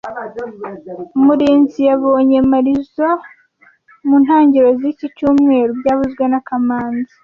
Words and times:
Murinzi 1.25 1.79
yabonye 1.89 2.37
Marizoa 2.51 3.11
mu 4.07 4.15
ntangiriro 4.23 4.71
ziki 4.79 5.05
cyumweru 5.15 5.71
byavuzwe 5.79 6.23
na 6.31 6.39
kamanzi 6.47 7.13